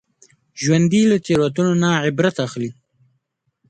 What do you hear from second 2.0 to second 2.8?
عبرت اخلي